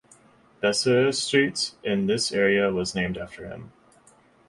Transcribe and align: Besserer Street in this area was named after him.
Besserer 0.61 1.11
Street 1.13 1.75
in 1.83 2.07
this 2.07 2.31
area 2.31 2.71
was 2.71 2.95
named 2.95 3.19
after 3.19 3.47
him. 3.47 3.71